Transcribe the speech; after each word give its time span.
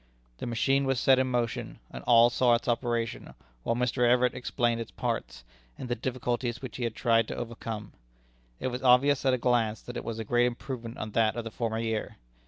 The 0.39 0.47
machine 0.47 0.85
was 0.85 0.99
set 0.99 1.19
in 1.19 1.27
motion, 1.29 1.77
and 1.91 2.03
all 2.05 2.31
saw 2.31 2.55
its 2.55 2.67
operation, 2.67 3.35
while 3.61 3.75
Mr. 3.75 4.01
Everett 4.03 4.33
explained 4.33 4.81
its 4.81 4.89
parts, 4.89 5.43
and 5.77 5.87
the 5.89 5.93
difficulties 5.93 6.59
which 6.59 6.77
he 6.77 6.85
had 6.85 6.95
tried 6.95 7.27
to 7.27 7.35
overcome. 7.37 7.93
It 8.59 8.69
was 8.69 8.81
obvious 8.81 9.23
at 9.27 9.35
a 9.35 9.37
glance 9.37 9.79
that 9.83 9.97
it 9.97 10.03
was 10.03 10.17
a 10.17 10.23
great 10.23 10.47
improvement 10.47 10.97
on 10.97 11.11
that 11.11 11.35
of 11.35 11.43
the 11.43 11.51
former 11.51 11.77
year. 11.77 12.15